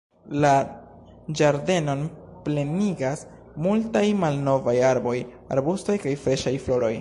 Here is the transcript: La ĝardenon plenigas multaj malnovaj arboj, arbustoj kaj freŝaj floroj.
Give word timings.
La 0.43 0.51
ĝardenon 1.41 2.01
plenigas 2.47 3.21
multaj 3.67 4.03
malnovaj 4.25 4.75
arboj, 4.93 5.15
arbustoj 5.59 5.99
kaj 6.09 6.17
freŝaj 6.25 6.57
floroj. 6.67 6.89